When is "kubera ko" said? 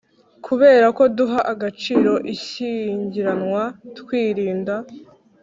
0.45-1.03